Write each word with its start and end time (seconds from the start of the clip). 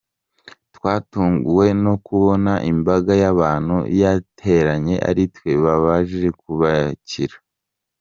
Twatunguwe 0.75 1.67
no 1.83 1.93
kubona 2.05 2.53
imbaga 2.71 3.13
y’abantu 3.21 3.75
yateranye 4.01 4.95
ari 5.09 5.23
twe 5.35 5.51
baje 5.63 6.27
kubakira. 6.39 7.35